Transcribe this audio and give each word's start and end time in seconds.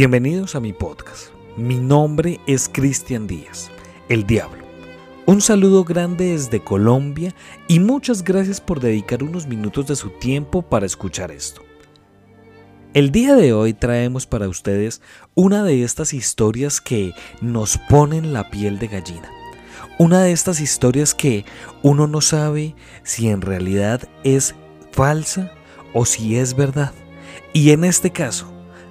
Bienvenidos 0.00 0.54
a 0.54 0.60
mi 0.60 0.72
podcast. 0.72 1.26
Mi 1.58 1.76
nombre 1.76 2.40
es 2.46 2.70
Cristian 2.72 3.26
Díaz, 3.26 3.70
el 4.08 4.26
Diablo. 4.26 4.64
Un 5.26 5.42
saludo 5.42 5.84
grande 5.84 6.32
desde 6.32 6.64
Colombia 6.64 7.34
y 7.68 7.80
muchas 7.80 8.24
gracias 8.24 8.62
por 8.62 8.80
dedicar 8.80 9.22
unos 9.22 9.46
minutos 9.46 9.88
de 9.88 9.96
su 9.96 10.08
tiempo 10.08 10.62
para 10.62 10.86
escuchar 10.86 11.30
esto. 11.30 11.60
El 12.94 13.12
día 13.12 13.36
de 13.36 13.52
hoy 13.52 13.74
traemos 13.74 14.26
para 14.26 14.48
ustedes 14.48 15.02
una 15.34 15.64
de 15.64 15.84
estas 15.84 16.14
historias 16.14 16.80
que 16.80 17.12
nos 17.42 17.76
ponen 17.76 18.32
la 18.32 18.48
piel 18.48 18.78
de 18.78 18.88
gallina. 18.88 19.30
Una 19.98 20.22
de 20.22 20.32
estas 20.32 20.60
historias 20.62 21.14
que 21.14 21.44
uno 21.82 22.06
no 22.06 22.22
sabe 22.22 22.74
si 23.02 23.28
en 23.28 23.42
realidad 23.42 24.08
es 24.24 24.54
falsa 24.92 25.52
o 25.92 26.06
si 26.06 26.38
es 26.38 26.56
verdad. 26.56 26.94
Y 27.52 27.72
en 27.72 27.84
este 27.84 28.10
caso, 28.10 28.50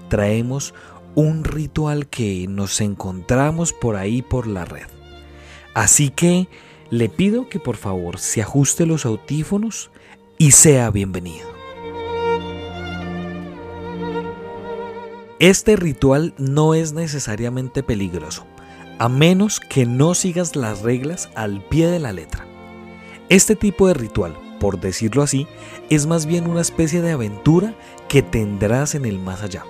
traemos 0.09 0.73
un 1.15 1.43
ritual 1.43 2.07
que 2.07 2.45
nos 2.47 2.81
encontramos 2.81 3.73
por 3.73 3.95
ahí 3.95 4.21
por 4.21 4.47
la 4.47 4.65
red. 4.65 4.87
Así 5.73 6.09
que 6.09 6.47
le 6.89 7.09
pido 7.09 7.49
que 7.49 7.59
por 7.59 7.77
favor 7.77 8.19
se 8.19 8.41
ajuste 8.41 8.85
los 8.85 9.05
audífonos 9.05 9.91
y 10.37 10.51
sea 10.51 10.89
bienvenido. 10.89 11.47
Este 15.39 15.75
ritual 15.75 16.33
no 16.37 16.73
es 16.73 16.91
necesariamente 16.93 17.81
peligroso, 17.81 18.45
a 18.97 19.07
menos 19.07 19.61
que 19.61 19.85
no 19.85 20.13
sigas 20.13 20.55
las 20.55 20.81
reglas 20.81 21.29
al 21.35 21.63
pie 21.69 21.87
de 21.87 21.99
la 21.99 22.11
letra. 22.11 22.45
Este 23.29 23.55
tipo 23.55 23.87
de 23.87 23.93
ritual, 23.93 24.37
por 24.59 24.81
decirlo 24.81 25.21
así, 25.23 25.47
es 25.89 26.07
más 26.07 26.25
bien 26.25 26.49
una 26.49 26.61
especie 26.61 27.01
de 27.01 27.11
aventura 27.11 27.73
que 28.09 28.21
tendrás 28.21 28.95
en 28.95 29.05
el 29.05 29.19
más 29.19 29.41
allá. 29.41 29.63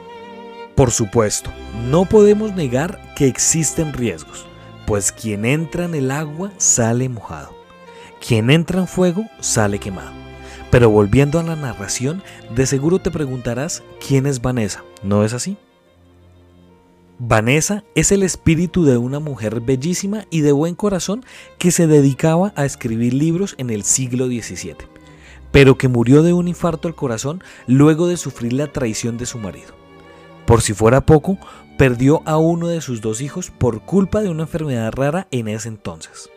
Por 0.80 0.92
supuesto, 0.92 1.52
no 1.90 2.06
podemos 2.06 2.56
negar 2.56 3.02
que 3.14 3.28
existen 3.28 3.92
riesgos, 3.92 4.46
pues 4.88 5.12
quien 5.12 5.44
entra 5.44 5.84
en 5.84 5.94
el 5.94 6.10
agua 6.10 6.54
sale 6.56 7.10
mojado, 7.10 7.54
quien 8.26 8.50
entra 8.50 8.80
en 8.80 8.88
fuego 8.88 9.26
sale 9.42 9.78
quemado. 9.80 10.14
Pero 10.72 10.90
volviendo 10.90 11.38
a 11.38 11.44
la 11.44 11.58
narración, 11.58 12.24
de 12.56 12.66
seguro 12.66 13.00
te 13.00 13.12
preguntarás 13.12 13.84
quién 14.08 14.26
es 14.26 14.42
Vanessa, 14.42 14.86
¿no 15.04 15.26
es 15.26 15.34
así? 15.34 15.58
Vanessa 17.18 17.84
es 17.94 18.14
el 18.14 18.24
espíritu 18.24 18.86
de 18.86 18.96
una 18.96 19.20
mujer 19.20 19.60
bellísima 19.60 20.28
y 20.30 20.40
de 20.40 20.54
buen 20.54 20.76
corazón 20.76 21.26
que 21.58 21.72
se 21.72 21.88
dedicaba 21.88 22.54
a 22.56 22.64
escribir 22.64 23.14
libros 23.14 23.54
en 23.58 23.70
el 23.70 23.84
siglo 23.84 24.28
XVII, 24.28 24.78
pero 25.52 25.78
que 25.78 25.90
murió 25.90 26.24
de 26.24 26.32
un 26.32 26.48
infarto 26.48 26.88
al 26.88 26.96
corazón 26.96 27.44
luego 27.68 28.08
de 28.08 28.16
sufrir 28.16 28.54
la 28.54 28.68
traición 28.68 29.18
de 29.18 29.26
su 29.26 29.40
marido. 29.40 29.79
Por 30.50 30.64
si 30.64 30.74
fuera 30.74 31.02
poco, 31.02 31.38
perdió 31.78 32.24
a 32.26 32.38
uno 32.38 32.70
de 32.70 32.82
sus 32.82 33.02
dos 33.02 33.22
hijos 33.22 33.52
por 33.52 33.82
culpa 33.82 34.22
de 34.22 34.30
una 34.30 34.42
enfermedad 34.46 34.92
rara 34.92 35.28
en 35.30 35.48
ese 35.48 35.68
entonces. 35.68 36.28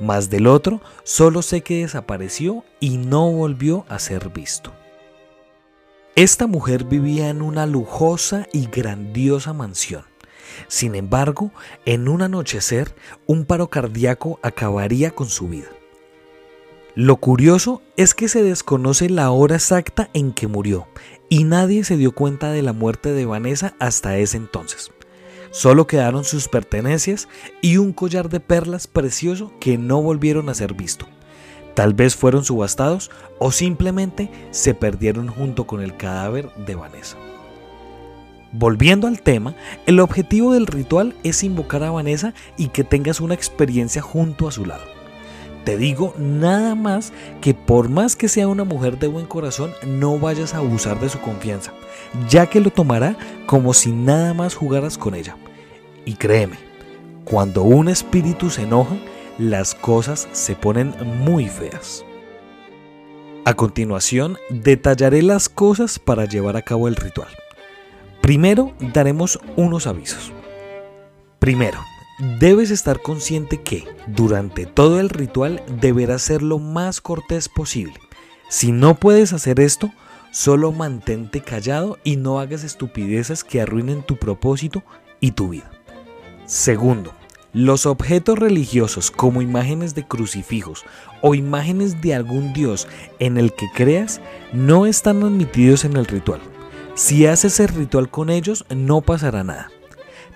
Más 0.00 0.30
del 0.30 0.48
otro, 0.48 0.80
solo 1.04 1.42
sé 1.42 1.60
que 1.60 1.82
desapareció 1.82 2.64
y 2.80 2.96
no 2.96 3.30
volvió 3.30 3.86
a 3.88 4.00
ser 4.00 4.30
visto. 4.30 4.72
Esta 6.16 6.48
mujer 6.48 6.82
vivía 6.82 7.28
en 7.28 7.40
una 7.40 7.66
lujosa 7.66 8.48
y 8.52 8.66
grandiosa 8.66 9.52
mansión. 9.52 10.06
Sin 10.66 10.96
embargo, 10.96 11.52
en 11.84 12.08
un 12.08 12.22
anochecer, 12.22 12.92
un 13.26 13.44
paro 13.44 13.70
cardíaco 13.70 14.40
acabaría 14.42 15.12
con 15.12 15.28
su 15.28 15.46
vida. 15.46 15.68
Lo 16.94 17.16
curioso 17.16 17.80
es 17.96 18.12
que 18.12 18.28
se 18.28 18.42
desconoce 18.42 19.08
la 19.08 19.30
hora 19.30 19.54
exacta 19.54 20.10
en 20.12 20.34
que 20.34 20.46
murió 20.46 20.86
y 21.30 21.44
nadie 21.44 21.84
se 21.84 21.96
dio 21.96 22.12
cuenta 22.12 22.52
de 22.52 22.60
la 22.60 22.74
muerte 22.74 23.14
de 23.14 23.24
Vanessa 23.24 23.74
hasta 23.78 24.18
ese 24.18 24.36
entonces. 24.36 24.90
Solo 25.52 25.86
quedaron 25.86 26.24
sus 26.24 26.48
pertenencias 26.48 27.28
y 27.62 27.78
un 27.78 27.94
collar 27.94 28.28
de 28.28 28.40
perlas 28.40 28.88
precioso 28.88 29.54
que 29.58 29.78
no 29.78 30.02
volvieron 30.02 30.50
a 30.50 30.54
ser 30.54 30.74
visto. 30.74 31.06
Tal 31.74 31.94
vez 31.94 32.14
fueron 32.14 32.44
subastados 32.44 33.10
o 33.38 33.52
simplemente 33.52 34.30
se 34.50 34.74
perdieron 34.74 35.28
junto 35.28 35.66
con 35.66 35.80
el 35.80 35.96
cadáver 35.96 36.50
de 36.66 36.74
Vanessa. 36.74 37.16
Volviendo 38.52 39.06
al 39.06 39.22
tema, 39.22 39.56
el 39.86 39.98
objetivo 39.98 40.52
del 40.52 40.66
ritual 40.66 41.14
es 41.22 41.42
invocar 41.42 41.84
a 41.84 41.90
Vanessa 41.90 42.34
y 42.58 42.68
que 42.68 42.84
tengas 42.84 43.22
una 43.22 43.32
experiencia 43.32 44.02
junto 44.02 44.46
a 44.46 44.52
su 44.52 44.66
lado. 44.66 45.01
Te 45.64 45.76
digo 45.76 46.14
nada 46.18 46.74
más 46.74 47.12
que 47.40 47.54
por 47.54 47.88
más 47.88 48.16
que 48.16 48.28
sea 48.28 48.48
una 48.48 48.64
mujer 48.64 48.98
de 48.98 49.06
buen 49.06 49.26
corazón, 49.26 49.72
no 49.86 50.18
vayas 50.18 50.54
a 50.54 50.58
abusar 50.58 50.98
de 51.00 51.08
su 51.08 51.20
confianza, 51.20 51.72
ya 52.28 52.46
que 52.46 52.60
lo 52.60 52.70
tomará 52.70 53.16
como 53.46 53.72
si 53.72 53.92
nada 53.92 54.34
más 54.34 54.54
jugaras 54.54 54.98
con 54.98 55.14
ella. 55.14 55.36
Y 56.04 56.14
créeme, 56.14 56.56
cuando 57.24 57.62
un 57.62 57.88
espíritu 57.88 58.50
se 58.50 58.62
enoja, 58.62 58.96
las 59.38 59.74
cosas 59.74 60.28
se 60.32 60.56
ponen 60.56 60.94
muy 61.24 61.48
feas. 61.48 62.04
A 63.44 63.54
continuación, 63.54 64.38
detallaré 64.50 65.22
las 65.22 65.48
cosas 65.48 65.98
para 65.98 66.24
llevar 66.24 66.56
a 66.56 66.62
cabo 66.62 66.88
el 66.88 66.96
ritual. 66.96 67.28
Primero, 68.20 68.72
daremos 68.92 69.38
unos 69.56 69.86
avisos. 69.86 70.32
Primero, 71.40 71.80
Debes 72.18 72.70
estar 72.70 73.00
consciente 73.00 73.62
que 73.62 73.84
durante 74.06 74.66
todo 74.66 75.00
el 75.00 75.08
ritual 75.08 75.62
deberás 75.80 76.22
ser 76.22 76.42
lo 76.42 76.58
más 76.58 77.00
cortés 77.00 77.48
posible. 77.48 77.94
Si 78.48 78.70
no 78.70 78.94
puedes 78.96 79.32
hacer 79.32 79.60
esto, 79.60 79.90
solo 80.30 80.72
mantente 80.72 81.40
callado 81.40 81.98
y 82.04 82.16
no 82.16 82.38
hagas 82.38 82.64
estupideces 82.64 83.44
que 83.44 83.60
arruinen 83.60 84.02
tu 84.02 84.16
propósito 84.16 84.82
y 85.20 85.32
tu 85.32 85.48
vida. 85.48 85.70
Segundo, 86.44 87.14
los 87.54 87.86
objetos 87.86 88.38
religiosos 88.38 89.10
como 89.10 89.42
imágenes 89.42 89.94
de 89.94 90.06
crucifijos 90.06 90.84
o 91.22 91.34
imágenes 91.34 92.00
de 92.02 92.14
algún 92.14 92.52
dios 92.52 92.88
en 93.18 93.38
el 93.38 93.52
que 93.54 93.66
creas 93.74 94.20
no 94.52 94.86
están 94.86 95.22
admitidos 95.22 95.84
en 95.84 95.96
el 95.96 96.06
ritual. 96.06 96.40
Si 96.94 97.26
haces 97.26 97.58
el 97.60 97.68
ritual 97.68 98.10
con 98.10 98.28
ellos 98.28 98.66
no 98.74 99.00
pasará 99.00 99.44
nada. 99.44 99.70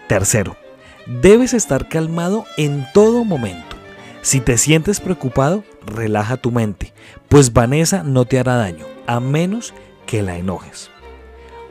Tercero, 0.08 0.56
Debes 1.06 1.54
estar 1.54 1.88
calmado 1.88 2.44
en 2.56 2.84
todo 2.92 3.24
momento. 3.24 3.76
Si 4.22 4.40
te 4.40 4.58
sientes 4.58 4.98
preocupado, 4.98 5.62
relaja 5.86 6.36
tu 6.36 6.50
mente, 6.50 6.92
pues 7.28 7.52
Vanessa 7.52 8.02
no 8.02 8.24
te 8.24 8.40
hará 8.40 8.56
daño, 8.56 8.86
a 9.06 9.20
menos 9.20 9.72
que 10.04 10.22
la 10.22 10.36
enojes. 10.36 10.90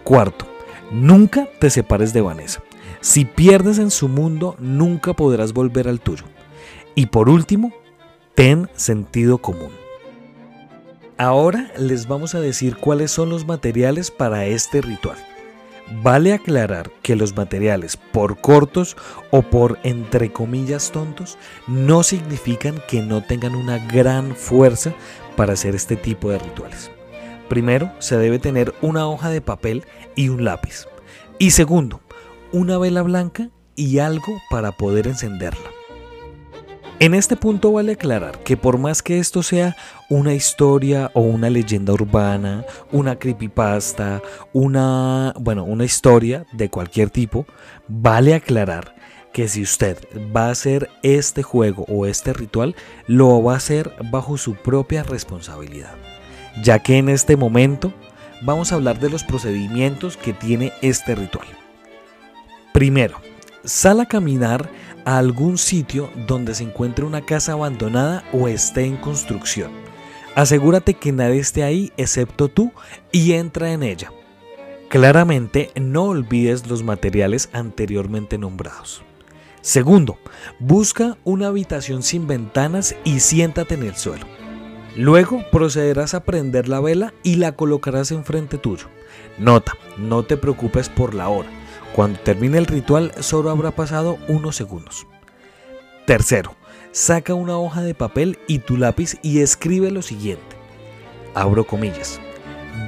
Cuarto, 0.06 0.47
nunca 0.90 1.50
te 1.59 1.69
separes 1.69 2.13
de 2.13 2.22
Vanessa. 2.22 2.63
Si 3.01 3.25
pierdes 3.25 3.78
en 3.78 3.91
su 3.91 4.07
mundo, 4.07 4.56
nunca 4.57 5.13
podrás 5.13 5.52
volver 5.52 5.90
al 5.90 6.00
tuyo. 6.00 6.23
Y 6.96 7.07
por 7.07 7.28
último, 7.28 7.73
ten 8.35 8.69
sentido 8.75 9.40
común. 9.40 9.72
Ahora 11.17 11.72
les 11.78 12.07
vamos 12.07 12.35
a 12.35 12.40
decir 12.40 12.78
cuáles 12.78 13.12
son 13.12 13.29
los 13.29 13.46
materiales 13.46 14.12
para 14.12 14.46
este 14.46 14.81
ritual. 14.81 15.17
Vale 16.01 16.34
aclarar 16.34 16.91
que 17.03 17.16
los 17.16 17.35
materiales, 17.35 17.97
por 17.97 18.41
cortos 18.41 18.97
o 19.29 19.44
por 19.44 19.78
entre 19.84 20.31
comillas 20.31 20.91
tontos, 20.91 21.38
no 21.68 22.01
significan 22.01 22.81
que 22.88 23.01
no 23.01 23.22
tengan 23.23 23.56
una 23.56 23.78
gran 23.78 24.35
fuerza 24.35 24.94
para 25.35 25.53
hacer 25.53 25.75
este 25.75 25.96
tipo 25.96 26.31
de 26.31 26.40
rituales. 26.40 26.91
Primero, 27.50 27.91
se 28.00 28.18
debe 28.18 28.40
tener 28.40 28.73
una 28.81 29.07
hoja 29.07 29.29
de 29.29 29.41
papel 29.41 29.85
y 30.16 30.29
un 30.29 30.44
lápiz. 30.44 30.88
Y 31.38 31.51
segundo, 31.51 32.02
una 32.52 32.78
vela 32.78 33.03
blanca 33.03 33.49
y 33.76 33.99
algo 33.99 34.41
para 34.49 34.72
poder 34.72 35.08
encenderla. 35.08 35.75
En 36.97 37.14
este 37.14 37.36
punto 37.36 37.74
vale 37.74 37.92
aclarar 37.92 38.40
que 38.44 38.56
por 38.56 38.78
más 38.78 39.03
que 39.03 39.20
esto 39.20 39.44
sea 39.44 39.76
una 40.09 40.34
historia 40.34 41.12
o 41.14 41.20
una 41.20 41.50
leyenda 41.50 41.92
urbana, 41.92 42.64
una 42.90 43.18
creepypasta, 43.20 44.22
una, 44.53 45.34
bueno, 45.38 45.66
una 45.66 45.84
historia 45.84 46.46
de 46.53 46.70
cualquier 46.70 47.09
tipo, 47.09 47.46
vale 47.90 48.34
aclarar 48.34 48.96
que 49.34 49.50
si 49.50 49.62
usted 49.62 49.97
va 50.34 50.47
a 50.47 50.52
hacer 50.52 50.90
este 51.03 51.44
juego 51.44 51.84
o 51.90 52.06
este 52.06 52.32
ritual, 52.32 52.78
lo 53.08 53.44
va 53.44 53.56
a 53.56 53.58
hacer 53.58 53.91
bajo 54.09 54.38
su 54.38 54.56
propia 54.56 55.03
responsabilidad. 55.03 55.96
Ya 56.64 56.80
que 56.80 56.98
en 56.98 57.09
este 57.09 57.36
momento 57.36 57.91
vamos 58.41 58.72
a 58.72 58.76
hablar 58.76 59.02
de 59.02 59.09
los 59.09 59.26
procedimientos 59.26 60.16
que 60.16 60.32
tiene 60.32 60.72
este 60.82 61.14
ritual. 61.14 61.48
Primero, 62.72 63.20
sal 63.66 64.00
a 64.00 64.06
caminar 64.06 64.70
a 65.05 65.17
algún 65.17 65.57
sitio 65.57 66.09
donde 66.28 66.55
se 66.55 66.63
encuentre 66.63 67.05
una 67.05 67.25
casa 67.25 67.53
abandonada 67.53 68.23
o 68.34 68.47
esté 68.47 68.85
en 68.85 68.97
construcción. 68.97 69.72
Asegúrate 70.35 70.96
que 70.96 71.11
nadie 71.13 71.40
esté 71.40 71.63
ahí 71.63 71.93
excepto 71.96 72.49
tú 72.49 72.73
y 73.11 73.34
entra 73.34 73.72
en 73.72 73.84
ella. 73.84 74.11
Claramente 74.90 75.72
no 75.79 76.03
olvides 76.05 76.67
los 76.67 76.84
materiales 76.84 77.49
anteriormente 77.53 78.37
nombrados. 78.37 79.02
Segundo, 79.61 80.19
busca 80.59 81.17
una 81.23 81.47
habitación 81.47 82.03
sin 82.03 82.28
ventanas 82.28 82.96
y 83.03 83.22
siéntate 83.22 83.75
en 83.75 83.84
el 83.84 83.96
suelo. 83.96 84.28
Luego 84.96 85.43
procederás 85.52 86.13
a 86.13 86.23
prender 86.23 86.67
la 86.67 86.79
vela 86.79 87.13
y 87.23 87.35
la 87.35 87.53
colocarás 87.53 88.11
enfrente 88.11 88.57
tuyo. 88.57 88.87
Nota, 89.37 89.73
no 89.97 90.23
te 90.23 90.37
preocupes 90.37 90.87
por 90.87 91.13
la 91.13 91.29
hora. 91.29 91.49
Cuando 91.96 92.20
termine 92.20 92.58
el 92.58 92.66
ritual 92.66 93.14
solo 93.22 93.50
habrá 93.50 93.72
pasado 93.72 94.18
unos 94.28 94.58
segundos. 94.58 95.08
Tercero, 96.06 96.53
saca 96.92 97.34
una 97.34 97.58
hoja 97.58 97.84
de 97.84 97.96
papel 97.96 98.38
y 98.50 98.59
tu 98.59 98.76
lápiz 98.76 99.18
y 99.22 99.40
escribe 99.40 99.92
lo 99.92 100.02
siguiente. 100.02 100.58
Abro 101.34 101.66
comillas. 101.66 102.20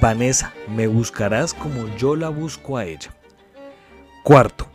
Vanessa, 0.01 0.53
me 0.75 0.87
buscarás 0.87 1.53
como 1.53 1.87
yo 1.95 2.17
la 2.17 2.27
busco 2.27 2.75
a 2.75 2.83
ella. 2.83 3.15
Cuarto, 4.23 4.67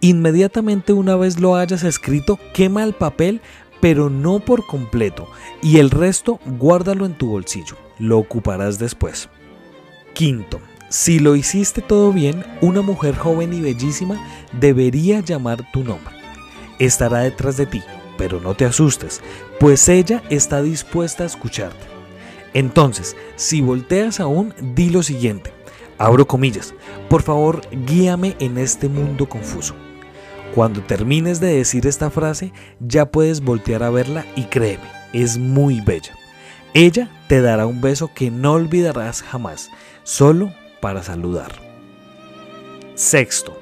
inmediatamente 0.00 0.92
una 0.92 1.16
vez 1.16 1.40
lo 1.40 1.56
hayas 1.56 1.82
escrito, 1.82 2.38
quema 2.54 2.84
el 2.84 2.92
papel, 2.92 3.40
pero 3.80 4.08
no 4.08 4.38
por 4.38 4.68
completo, 4.68 5.28
y 5.62 5.78
el 5.78 5.90
resto 5.90 6.38
guárdalo 6.46 7.06
en 7.06 7.14
tu 7.14 7.30
bolsillo. 7.30 7.76
Lo 7.98 8.18
ocuparás 8.18 8.78
después. 8.78 9.28
Quinto, 10.14 10.60
si 10.90 11.20
lo 11.20 11.36
hiciste 11.36 11.82
todo 11.82 12.12
bien, 12.12 12.44
una 12.60 12.82
mujer 12.82 13.16
joven 13.16 13.52
y 13.52 13.60
bellísima 13.60 14.20
debería 14.52 15.20
llamar 15.20 15.70
tu 15.72 15.84
nombre. 15.84 16.16
Estará 16.80 17.20
detrás 17.20 17.56
de 17.56 17.66
ti, 17.66 17.80
pero 18.18 18.40
no 18.40 18.54
te 18.54 18.64
asustes, 18.64 19.22
pues 19.60 19.88
ella 19.88 20.20
está 20.30 20.62
dispuesta 20.62 21.22
a 21.22 21.26
escucharte. 21.26 21.86
Entonces, 22.54 23.16
si 23.36 23.60
volteas 23.60 24.18
aún, 24.18 24.52
di 24.74 24.90
lo 24.90 25.04
siguiente. 25.04 25.52
Abro 25.96 26.26
comillas. 26.26 26.74
Por 27.08 27.22
favor, 27.22 27.60
guíame 27.70 28.34
en 28.40 28.58
este 28.58 28.88
mundo 28.88 29.28
confuso. 29.28 29.76
Cuando 30.56 30.82
termines 30.82 31.38
de 31.38 31.54
decir 31.54 31.86
esta 31.86 32.10
frase, 32.10 32.52
ya 32.80 33.12
puedes 33.12 33.42
voltear 33.42 33.84
a 33.84 33.90
verla 33.90 34.26
y 34.34 34.46
créeme, 34.46 34.90
es 35.12 35.38
muy 35.38 35.80
bella. 35.80 36.16
Ella 36.74 37.08
te 37.28 37.40
dará 37.40 37.66
un 37.66 37.80
beso 37.80 38.10
que 38.12 38.32
no 38.32 38.54
olvidarás 38.54 39.22
jamás, 39.22 39.70
solo 40.02 40.52
para 40.80 41.02
saludar. 41.02 41.52
Sexto, 42.94 43.56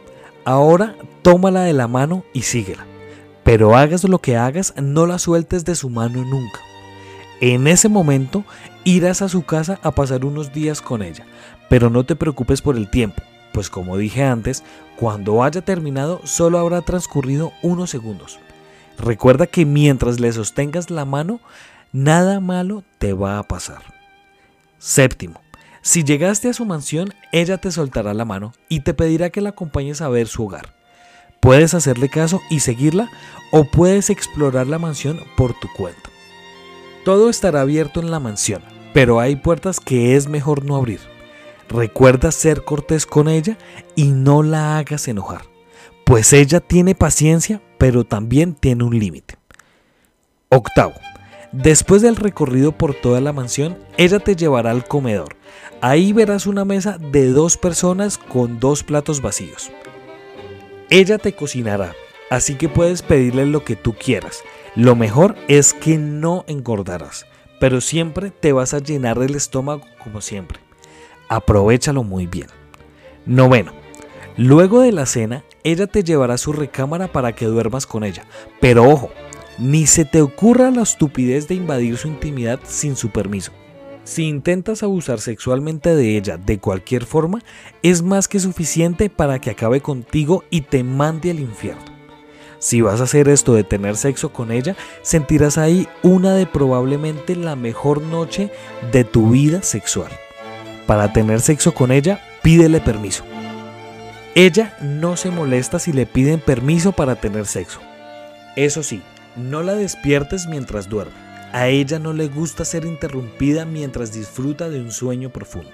ahora 0.44 0.94
tómala 1.22 1.62
de 1.62 1.72
la 1.72 1.88
mano 1.88 2.24
y 2.32 2.42
síguela. 2.42 2.86
Pero 3.44 3.76
hagas 3.76 4.04
lo 4.04 4.18
que 4.18 4.36
hagas, 4.36 4.74
no 4.76 5.06
la 5.06 5.18
sueltes 5.18 5.64
de 5.64 5.74
su 5.74 5.88
mano 5.90 6.24
nunca. 6.24 6.60
En 7.40 7.66
ese 7.66 7.88
momento 7.88 8.44
irás 8.84 9.22
a 9.22 9.28
su 9.28 9.42
casa 9.42 9.78
a 9.82 9.92
pasar 9.92 10.24
unos 10.24 10.52
días 10.52 10.82
con 10.82 11.02
ella, 11.02 11.24
pero 11.68 11.88
no 11.88 12.04
te 12.04 12.16
preocupes 12.16 12.60
por 12.62 12.76
el 12.76 12.90
tiempo, 12.90 13.22
pues 13.52 13.70
como 13.70 13.96
dije 13.96 14.24
antes, 14.24 14.64
cuando 14.96 15.42
haya 15.42 15.60
terminado 15.62 16.20
solo 16.24 16.58
habrá 16.58 16.82
transcurrido 16.82 17.52
unos 17.62 17.90
segundos. 17.90 18.38
Recuerda 18.98 19.46
que 19.46 19.64
mientras 19.64 20.18
le 20.18 20.32
sostengas 20.32 20.90
la 20.90 21.04
mano, 21.04 21.40
nada 21.92 22.40
malo 22.40 22.82
te 22.98 23.12
va 23.12 23.38
a 23.38 23.44
pasar. 23.44 23.82
Séptimo, 24.78 25.40
si 25.88 26.04
llegaste 26.04 26.50
a 26.50 26.52
su 26.52 26.66
mansión, 26.66 27.14
ella 27.32 27.56
te 27.56 27.72
soltará 27.72 28.12
la 28.12 28.26
mano 28.26 28.52
y 28.68 28.80
te 28.80 28.92
pedirá 28.92 29.30
que 29.30 29.40
la 29.40 29.48
acompañes 29.48 30.02
a 30.02 30.10
ver 30.10 30.28
su 30.28 30.44
hogar. 30.44 30.74
Puedes 31.40 31.72
hacerle 31.72 32.10
caso 32.10 32.42
y 32.50 32.60
seguirla 32.60 33.10
o 33.52 33.64
puedes 33.64 34.10
explorar 34.10 34.66
la 34.66 34.78
mansión 34.78 35.18
por 35.34 35.58
tu 35.58 35.66
cuenta. 35.74 36.10
Todo 37.06 37.30
estará 37.30 37.62
abierto 37.62 38.00
en 38.00 38.10
la 38.10 38.20
mansión, 38.20 38.60
pero 38.92 39.18
hay 39.18 39.36
puertas 39.36 39.80
que 39.80 40.14
es 40.14 40.28
mejor 40.28 40.66
no 40.66 40.76
abrir. 40.76 41.00
Recuerda 41.70 42.32
ser 42.32 42.64
cortés 42.64 43.06
con 43.06 43.26
ella 43.26 43.56
y 43.96 44.08
no 44.08 44.42
la 44.42 44.76
hagas 44.76 45.08
enojar, 45.08 45.46
pues 46.04 46.34
ella 46.34 46.60
tiene 46.60 46.96
paciencia, 46.96 47.62
pero 47.78 48.04
también 48.04 48.52
tiene 48.52 48.84
un 48.84 48.98
límite. 48.98 49.38
Octavo, 50.50 50.92
después 51.52 52.02
del 52.02 52.16
recorrido 52.16 52.72
por 52.72 52.92
toda 52.92 53.22
la 53.22 53.32
mansión, 53.32 53.78
ella 53.96 54.18
te 54.18 54.36
llevará 54.36 54.70
al 54.70 54.84
comedor. 54.84 55.37
Ahí 55.80 56.12
verás 56.12 56.46
una 56.46 56.64
mesa 56.64 56.98
de 56.98 57.30
dos 57.30 57.56
personas 57.56 58.18
con 58.18 58.60
dos 58.60 58.82
platos 58.82 59.22
vacíos. 59.22 59.70
Ella 60.90 61.18
te 61.18 61.34
cocinará, 61.34 61.94
así 62.30 62.54
que 62.54 62.68
puedes 62.68 63.02
pedirle 63.02 63.46
lo 63.46 63.64
que 63.64 63.76
tú 63.76 63.94
quieras 63.94 64.42
lo 64.78 64.94
mejor 64.94 65.34
es 65.48 65.74
que 65.74 65.98
no 65.98 66.44
engordarás, 66.46 67.26
pero 67.58 67.80
siempre 67.80 68.30
te 68.30 68.52
vas 68.52 68.74
a 68.74 68.78
llenar 68.78 69.18
el 69.20 69.34
estómago 69.34 69.82
como 70.04 70.20
siempre. 70.20 70.60
Aprovechalo 71.28 72.04
muy 72.04 72.28
bien. 72.28 72.46
Noveno. 73.26 73.72
Luego 74.36 74.80
de 74.80 74.92
la 74.92 75.06
cena, 75.06 75.42
ella 75.64 75.88
te 75.88 76.04
llevará 76.04 76.34
a 76.34 76.38
su 76.38 76.52
recámara 76.52 77.08
para 77.10 77.34
que 77.34 77.46
duermas 77.46 77.86
con 77.86 78.04
ella. 78.04 78.24
Pero 78.60 78.84
ojo, 78.88 79.10
ni 79.58 79.88
se 79.88 80.04
te 80.04 80.22
ocurra 80.22 80.70
la 80.70 80.82
estupidez 80.82 81.48
de 81.48 81.56
invadir 81.56 81.96
su 81.96 82.06
intimidad 82.06 82.60
sin 82.62 82.94
su 82.94 83.10
permiso. 83.10 83.50
Si 84.08 84.24
intentas 84.24 84.82
abusar 84.82 85.20
sexualmente 85.20 85.94
de 85.94 86.16
ella 86.16 86.38
de 86.38 86.58
cualquier 86.58 87.04
forma, 87.04 87.42
es 87.82 88.00
más 88.00 88.26
que 88.26 88.40
suficiente 88.40 89.10
para 89.10 89.38
que 89.38 89.50
acabe 89.50 89.82
contigo 89.82 90.44
y 90.48 90.62
te 90.62 90.82
mande 90.82 91.30
al 91.30 91.40
infierno. 91.40 91.84
Si 92.58 92.80
vas 92.80 93.02
a 93.02 93.04
hacer 93.04 93.28
esto 93.28 93.52
de 93.52 93.64
tener 93.64 93.98
sexo 93.98 94.32
con 94.32 94.50
ella, 94.50 94.76
sentirás 95.02 95.58
ahí 95.58 95.86
una 96.02 96.32
de 96.32 96.46
probablemente 96.46 97.36
la 97.36 97.54
mejor 97.54 98.00
noche 98.00 98.50
de 98.92 99.04
tu 99.04 99.28
vida 99.28 99.62
sexual. 99.62 100.10
Para 100.86 101.12
tener 101.12 101.42
sexo 101.42 101.74
con 101.74 101.92
ella, 101.92 102.18
pídele 102.42 102.80
permiso. 102.80 103.24
Ella 104.34 104.74
no 104.80 105.18
se 105.18 105.30
molesta 105.30 105.78
si 105.78 105.92
le 105.92 106.06
piden 106.06 106.40
permiso 106.40 106.92
para 106.92 107.16
tener 107.16 107.44
sexo. 107.44 107.80
Eso 108.56 108.82
sí, 108.82 109.02
no 109.36 109.62
la 109.62 109.74
despiertes 109.74 110.46
mientras 110.46 110.88
duerme. 110.88 111.27
A 111.52 111.68
ella 111.68 111.98
no 111.98 112.12
le 112.12 112.28
gusta 112.28 112.64
ser 112.64 112.84
interrumpida 112.84 113.64
mientras 113.64 114.12
disfruta 114.12 114.68
de 114.68 114.80
un 114.80 114.92
sueño 114.92 115.30
profundo. 115.30 115.72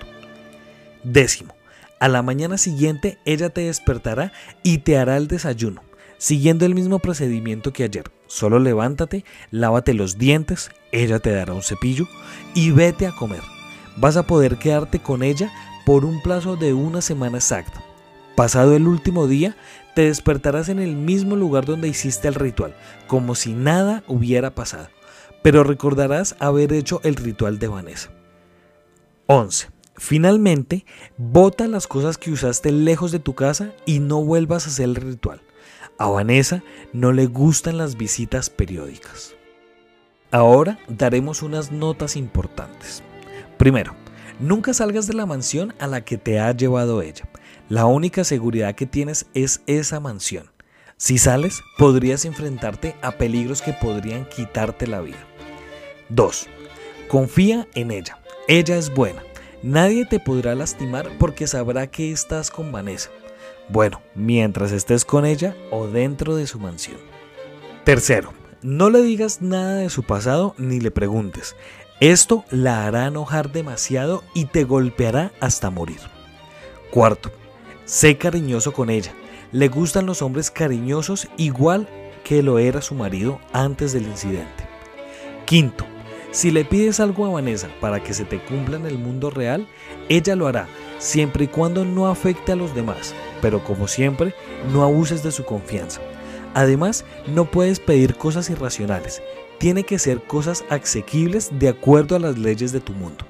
Décimo, 1.03 1.55
a 2.00 2.09
la 2.09 2.23
mañana 2.23 2.59
siguiente 2.59 3.19
ella 3.25 3.50
te 3.50 3.62
despertará 3.62 4.32
y 4.62 4.79
te 4.79 4.99
hará 4.99 5.17
el 5.17 5.29
desayuno 5.29 5.82
siguiendo 6.25 6.65
el 6.65 6.75
mismo 6.75 7.00
procedimiento 7.00 7.73
que 7.75 7.85
ayer. 7.85 8.11
Solo 8.26 8.59
levántate, 8.59 9.26
lávate 9.50 9.93
los 9.93 10.17
dientes, 10.17 10.71
ella 10.91 11.19
te 11.19 11.31
dará 11.31 11.53
un 11.53 11.62
cepillo 11.62 12.06
y 12.55 12.71
vete 12.71 13.06
a 13.06 13.15
comer. 13.15 13.43
Vas 13.97 14.17
a 14.17 14.26
poder 14.26 14.56
quedarte 14.56 15.00
con 15.00 15.23
ella 15.23 15.53
por 15.85 16.06
un 16.06 16.23
plazo 16.23 16.56
de 16.56 16.73
una 16.73 17.03
semana 17.03 17.37
exacta. 17.37 17.85
Pasado 18.37 18.75
el 18.75 18.88
último 18.88 19.26
día, 19.26 19.55
te 19.94 20.06
despertarás 20.06 20.71
en 20.71 20.79
el 20.79 20.97
mismo 20.97 21.37
lugar 21.37 21.67
donde 21.67 21.88
hiciste 21.88 22.26
el 22.26 22.35
ritual, 22.35 22.75
como 23.07 23.35
si 23.35 23.52
nada 23.52 24.02
hubiera 24.09 24.54
pasado, 24.54 24.88
pero 25.45 25.63
recordarás 25.63 26.37
haber 26.39 26.73
hecho 26.73 27.03
el 27.05 27.17
ritual 27.17 27.59
de 27.59 27.69
Vanessa. 27.69 28.09
11. 29.27 29.69
Finalmente, 29.95 30.87
bota 31.19 31.69
las 31.69 31.87
cosas 31.87 32.17
que 32.17 32.31
usaste 32.31 32.73
lejos 32.73 33.13
de 33.13 33.19
tu 33.19 33.35
casa 33.35 33.75
y 33.85 33.99
no 33.99 34.25
vuelvas 34.25 34.65
a 34.65 34.71
hacer 34.71 34.87
el 34.87 34.95
ritual. 34.95 35.43
A 35.99 36.09
Vanessa 36.09 36.65
no 36.95 37.13
le 37.13 37.27
gustan 37.27 37.77
las 37.77 37.99
visitas 37.99 38.49
periódicas. 38.49 39.35
Ahora 40.31 40.79
daremos 40.89 41.43
unas 41.43 41.71
notas 41.71 42.17
importantes. 42.17 43.03
Primero, 43.59 43.95
nunca 44.41 44.73
salgas 44.73 45.07
de 45.07 45.13
la 45.13 45.27
mansión 45.27 45.75
a 45.79 45.87
la 45.87 46.07
que 46.07 46.17
te 46.17 46.41
ha 46.41 46.51
llevado 46.53 47.03
ella. 47.03 47.29
La 47.69 47.85
única 47.85 48.25
seguridad 48.25 48.75
que 48.75 48.87
tienes 48.87 49.27
es 49.35 49.61
esa 49.67 50.01
mansión. 50.01 50.51
Si 50.97 51.19
sales, 51.19 51.61
podrías 51.77 52.25
enfrentarte 52.25 52.97
a 53.03 53.19
peligros 53.19 53.61
que 53.61 53.75
podrían 53.75 54.27
quitarte 54.27 54.87
la 54.87 55.03
vida. 55.03 55.34
2. 56.08 56.46
Confía 57.08 57.68
en 57.75 57.90
ella. 57.90 58.18
Ella 58.49 58.76
es 58.76 58.92
buena. 58.92 59.23
Nadie 59.62 60.04
te 60.04 60.20
podrá 60.20 60.54
lastimar 60.54 61.11
porque 61.18 61.46
sabrá 61.46 61.87
que 61.87 62.12
estás 62.12 62.50
con 62.50 62.70
Vanessa. 62.70 63.11
Bueno, 63.68 64.02
mientras 64.14 64.73
estés 64.73 65.04
con 65.04 65.25
ella 65.25 65.56
o 65.70 65.87
dentro 65.87 66.37
de 66.37 66.46
su 66.46 66.58
mansión. 66.58 66.99
Tercero, 67.84 68.32
no 68.62 68.90
le 68.90 69.02
digas 69.02 69.40
nada 69.40 69.76
de 69.76 69.90
su 69.90 70.02
pasado 70.02 70.54
ni 70.58 70.80
le 70.80 70.90
preguntes. 70.90 71.56
Esto 72.00 72.44
la 72.50 72.87
hará 72.87 73.06
enojar 73.06 73.52
demasiado 73.52 74.23
y 74.34 74.46
te 74.46 74.64
golpeará 74.64 75.32
hasta 75.40 75.70
morir. 75.70 76.00
Cuarto, 76.90 77.30
sé 77.84 78.18
cariñoso 78.18 78.73
con 78.73 78.90
ella. 78.90 79.12
Le 79.52 79.68
gustan 79.68 80.04
los 80.04 80.20
hombres 80.20 80.50
cariñosos 80.50 81.28
igual 81.37 81.88
que 82.25 82.42
lo 82.42 82.58
era 82.58 82.82
su 82.82 82.94
marido 82.94 83.40
antes 83.52 83.92
del 83.92 84.04
incidente. 84.04 84.66
Quinto, 85.44 85.87
si 86.35 86.50
le 86.50 86.67
pides 86.67 87.00
algo 87.00 87.25
a 87.25 87.31
Vanessa 87.31 87.69
para 87.81 88.03
que 88.03 88.12
se 88.12 88.26
te 88.26 88.38
cumpla 88.38 88.76
en 88.76 88.85
el 88.85 88.99
mundo 88.99 89.31
real, 89.31 89.67
ella 90.11 90.37
lo 90.37 90.47
hará, 90.47 90.69
siempre 90.99 91.45
y 91.45 91.49
cuando 91.49 91.87
no 91.87 92.09
afecte 92.09 92.53
a 92.53 92.57
los 92.57 92.75
demás 92.75 93.14
pero 93.45 93.62
como 93.62 93.88
siempre, 93.88 94.35
no 94.73 94.85
abuses 94.85 95.23
de 95.23 95.31
su 95.31 95.45
confianza. 95.45 96.00
Además, 96.55 97.05
no 97.26 97.45
puedes 97.45 97.79
pedir 97.79 98.14
cosas 98.14 98.49
irracionales, 98.49 99.23
tiene 99.59 99.85
que 99.85 99.99
ser 99.99 100.23
cosas 100.23 100.64
asequibles 100.71 101.50
de 101.53 101.69
acuerdo 101.69 102.17
a 102.17 102.19
las 102.19 102.38
leyes 102.38 102.73
de 102.73 102.81
tu 102.81 102.95
mundo. 102.95 103.26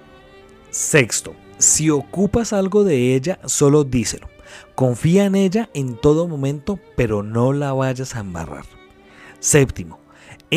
Sexto, 0.71 1.35
si 1.59 1.91
ocupas 1.91 2.53
algo 2.53 2.85
de 2.85 3.17
ella, 3.17 3.41
solo 3.47 3.83
díselo. 3.83 4.29
Confía 4.77 5.25
en 5.25 5.35
ella 5.35 5.69
en 5.75 5.97
todo 5.97 6.29
momento, 6.29 6.79
pero 6.95 7.25
no 7.25 7.53
la 7.53 7.73
vayas 7.73 8.15
a 8.15 8.21
embarrar. 8.21 8.67
Séptimo, 9.41 9.99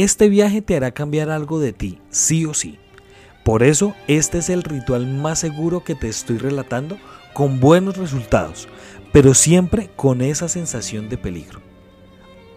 este 0.04 0.30
viaje 0.30 0.62
te 0.62 0.76
hará 0.76 0.92
cambiar 0.92 1.30
algo 1.30 1.60
de 1.60 1.74
ti, 1.74 2.00
sí 2.10 2.46
o 2.46 2.54
sí. 2.54 2.78
Por 3.44 3.64
eso, 3.64 3.96
este 4.08 4.40
es 4.40 4.50
el 4.50 4.64
ritual 4.64 5.08
más 5.08 5.40
seguro 5.40 5.84
que 5.84 5.96
te 5.96 6.10
estoy 6.10 6.38
relatando, 6.38 6.98
con 7.34 7.60
buenos 7.60 7.98
resultados, 7.98 8.68
pero 9.12 9.34
siempre 9.34 9.90
con 9.96 10.22
esa 10.22 10.50
sensación 10.50 11.08
de 11.10 11.18
peligro. 11.18 11.62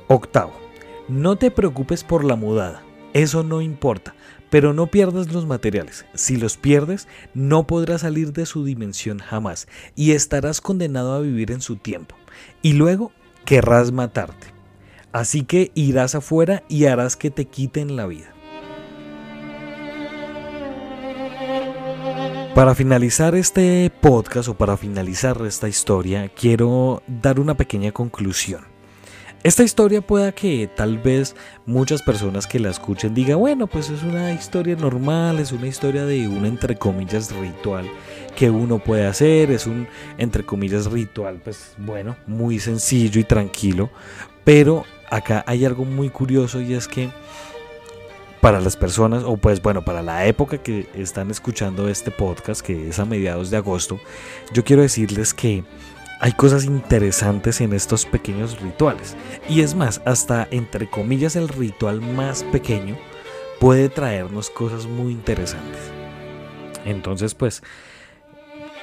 Octavo, 0.09 0.53
no 1.09 1.37
te 1.37 1.51
preocupes 1.51 2.03
por 2.03 2.25
la 2.25 2.35
mudada, 2.35 2.83
eso 3.13 3.43
no 3.43 3.61
importa, 3.61 4.15
pero 4.51 4.73
no 4.73 4.89
pierdas 4.89 5.33
los 5.33 5.47
materiales. 5.47 6.07
Si 6.15 6.37
los 6.37 6.57
pierdes, 6.57 7.09
no 7.35 7.67
podrás 7.67 8.03
salir 8.03 8.33
de 8.33 8.47
su 8.47 8.65
dimensión 8.65 9.19
jamás 9.19 9.69
y 9.95 10.13
estarás 10.13 10.61
condenado 10.61 11.15
a 11.15 11.21
vivir 11.21 11.53
en 11.53 11.61
su 11.61 11.77
tiempo. 11.77 12.17
Y 12.63 12.73
luego 12.73 13.13
querrás 13.45 13.93
matarte. 13.93 14.60
Así 15.13 15.43
que 15.43 15.73
irás 15.75 16.15
afuera 16.15 16.63
y 16.69 16.85
harás 16.85 17.17
que 17.17 17.31
te 17.31 17.47
quiten 17.47 17.97
la 17.97 18.07
vida. 18.07 18.33
Para 22.55 22.75
finalizar 22.75 23.35
este 23.35 23.91
podcast 24.01 24.49
o 24.49 24.55
para 24.55 24.77
finalizar 24.77 25.41
esta 25.47 25.69
historia, 25.69 26.29
quiero 26.29 27.03
dar 27.07 27.41
una 27.41 27.57
pequeña 27.57 27.93
conclusión. 27.93 28.71
Esta 29.43 29.63
historia 29.63 30.03
pueda 30.03 30.33
que 30.33 30.69
tal 30.69 30.99
vez 30.99 31.35
muchas 31.65 32.03
personas 32.03 32.47
que 32.47 32.61
la 32.61 32.69
escuchen 32.69 33.15
digan, 33.15 33.39
bueno, 33.39 33.67
pues 33.67 33.89
es 33.89 34.03
una 34.03 34.35
historia 34.35 34.77
normal, 34.77 35.39
es 35.39 35.51
una 35.51 35.67
historia 35.67 36.05
de 36.05 36.29
un 36.29 36.45
entre 36.45 36.77
comillas 36.77 37.35
ritual 37.35 37.91
que 38.37 38.51
uno 38.51 38.79
puede 38.79 39.07
hacer, 39.07 39.51
es 39.51 39.67
un 39.67 39.89
entre 40.19 40.45
comillas 40.45 40.91
ritual, 40.91 41.41
pues 41.43 41.73
bueno, 41.79 42.17
muy 42.27 42.59
sencillo 42.59 43.19
y 43.19 43.25
tranquilo, 43.25 43.89
pero 44.45 44.85
acá 45.11 45.45
hay 45.47 45.65
algo 45.65 45.85
muy 45.85 46.11
curioso 46.11 46.61
y 46.61 46.75
es 46.75 46.89
que 46.89 47.11
para 48.41 48.61
las 48.61 48.77
personas, 48.77 49.23
o 49.25 49.37
pues 49.37 49.61
bueno, 49.61 49.85
para 49.85 50.03
la 50.03 50.27
época 50.27 50.59
que 50.59 50.89
están 50.95 51.31
escuchando 51.31 51.89
este 51.89 52.11
podcast, 52.11 52.63
que 52.63 52.89
es 52.89 52.99
a 52.99 53.05
mediados 53.05 53.51
de 53.51 53.59
agosto, 53.59 54.01
yo 54.53 54.65
quiero 54.65 54.83
decirles 54.83 55.35
que 55.35 55.63
hay 56.21 56.33
cosas 56.33 56.65
interesantes 56.65 57.61
en 57.61 57.73
estos 57.73 58.07
pequeños 58.07 58.61
rituales. 58.61 59.17
Y 59.49 59.61
es 59.61 59.75
más, 59.75 60.01
hasta 60.05 60.49
entre 60.51 60.89
comillas 60.89 61.37
el 61.37 61.49
ritual 61.49 62.01
más 62.01 62.45
pequeño 62.45 62.97
puede 63.59 63.89
traernos 63.89 64.49
cosas 64.51 64.87
muy 64.87 65.13
interesantes. 65.13 65.81
Entonces, 66.85 67.35
pues, 67.35 67.63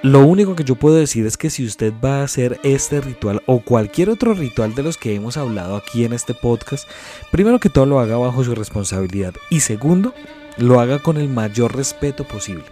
lo 0.04 0.26
único 0.26 0.56
que 0.56 0.64
yo 0.64 0.76
puedo 0.76 0.96
decir 0.96 1.26
es 1.26 1.38
que 1.38 1.50
si 1.50 1.66
usted 1.66 1.92
va 2.04 2.22
a 2.22 2.24
hacer 2.24 2.60
este 2.64 3.02
ritual 3.02 3.42
o 3.48 3.62
cualquier 3.62 4.10
otro 4.10 4.34
ritual 4.34 4.76
de 4.76 4.84
los 4.84 4.98
que 4.98 5.16
hemos 5.16 5.38
hablado 5.38 5.76
aquí 5.76 6.06
en 6.06 6.14
este 6.14 6.36
podcast, 6.36 6.88
primero 7.32 7.60
que 7.60 7.70
todo 7.70 7.88
lo 7.88 8.00
haga 8.00 8.18
bajo 8.18 8.44
su 8.44 8.54
responsabilidad 8.54 9.34
y 9.50 9.62
segundo, 9.62 10.14
lo 10.58 10.80
haga 10.80 11.00
con 11.00 11.18
el 11.18 11.30
mayor 11.30 11.76
respeto 11.76 12.26
posible. 12.28 12.66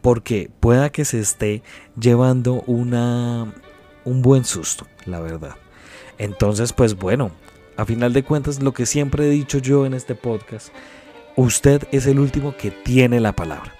Porque 0.00 0.50
pueda 0.60 0.90
que 0.90 1.04
se 1.04 1.20
esté 1.20 1.62
llevando 1.98 2.62
una 2.66 3.52
un 4.04 4.22
buen 4.22 4.44
susto, 4.44 4.86
la 5.04 5.20
verdad. 5.20 5.56
Entonces, 6.18 6.72
pues 6.72 6.94
bueno, 6.94 7.32
a 7.76 7.84
final 7.84 8.12
de 8.12 8.22
cuentas, 8.22 8.62
lo 8.62 8.72
que 8.72 8.86
siempre 8.86 9.26
he 9.26 9.30
dicho 9.30 9.58
yo 9.58 9.86
en 9.86 9.94
este 9.94 10.14
podcast, 10.14 10.68
usted 11.36 11.82
es 11.90 12.06
el 12.06 12.18
último 12.18 12.56
que 12.56 12.70
tiene 12.70 13.20
la 13.20 13.32
palabra. 13.32 13.74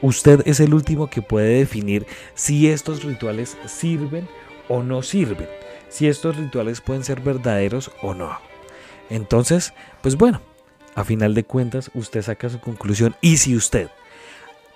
Usted 0.00 0.42
es 0.46 0.60
el 0.60 0.74
último 0.74 1.10
que 1.10 1.22
puede 1.22 1.58
definir 1.58 2.06
si 2.34 2.68
estos 2.68 3.02
rituales 3.02 3.56
sirven 3.66 4.28
o 4.68 4.82
no 4.82 5.02
sirven, 5.02 5.48
si 5.88 6.06
estos 6.06 6.36
rituales 6.36 6.80
pueden 6.80 7.02
ser 7.02 7.20
verdaderos 7.20 7.90
o 8.02 8.14
no. 8.14 8.38
Entonces, 9.10 9.72
pues 10.00 10.16
bueno, 10.16 10.40
a 10.94 11.04
final 11.04 11.34
de 11.34 11.44
cuentas, 11.44 11.90
usted 11.94 12.22
saca 12.22 12.48
su 12.48 12.60
conclusión 12.60 13.16
y 13.20 13.38
si 13.38 13.56
usted 13.56 13.88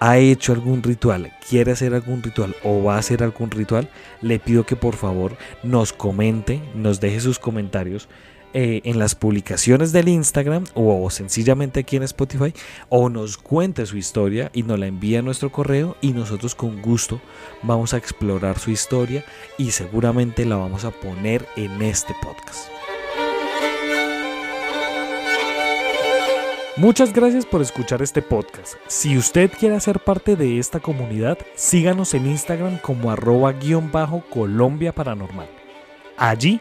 ha 0.01 0.19
hecho 0.19 0.53
algún 0.53 0.83
ritual, 0.83 1.33
quiere 1.49 1.71
hacer 1.71 1.95
algún 1.95 2.25
ritual 2.25 2.57
o 2.65 2.83
va 2.83 2.97
a 2.97 2.99
hacer 2.99 3.23
algún 3.23 3.53
ritual, 3.53 3.89
le 4.21 4.41
pido 4.41 4.67
que 4.67 4.75
por 4.75 4.97
favor 4.97 5.37
nos 5.63 5.93
comente, 5.93 6.61
nos 6.75 6.99
deje 6.99 7.21
sus 7.21 7.39
comentarios 7.39 8.09
eh, 8.55 8.83
en 8.85 8.99
las 8.99 9.15
publicaciones 9.15 9.93
del 9.93 10.09
Instagram 10.09 10.65
o, 10.75 11.09
sencillamente 11.11 11.81
aquí 11.81 11.97
en 11.97 12.03
Spotify 12.03 12.53
o 12.89 13.09
nos 13.09 13.39
cuente 13.39 13.87
su 13.87 13.97
historia 13.97 14.51
y 14.53 14.63
nos 14.63 14.79
la 14.79 14.87
envíe 14.87 15.17
a 15.17 15.23
nuestro 15.23 15.51
correo 15.51 15.97
y 16.01 16.13
nosotros 16.13 16.55
con 16.55 16.83
gusto 16.83 17.21
vamos 17.63 17.95
a 17.95 17.97
explorar 17.97 18.59
su 18.59 18.71
historia 18.71 19.25
y 19.57 19.71
seguramente 19.71 20.45
la 20.45 20.57
vamos 20.57 20.85
a 20.85 20.91
poner 20.91 21.47
en 21.57 21.81
este 21.83 22.15
podcast. 22.23 22.69
Muchas 26.77 27.13
gracias 27.13 27.45
por 27.45 27.61
escuchar 27.61 28.03
este 28.03 28.23
podcast. 28.23 28.75
Si 28.87 29.17
usted 29.17 29.51
quiere 29.59 29.79
ser 29.79 30.01
parte 30.01 30.37
de 30.37 30.59
esta 30.59 30.81
comunidad, 30.81 31.39
síganos 31.55 32.15
en 32.15 32.27
Instagram 32.27 32.79
como 32.79 33.11
arroba 33.11 33.53
guion 33.53 33.93
bajo 33.93 34.23
Colombia 34.31 34.93
Paranormal. 34.93 35.49
Allí 36.17 36.61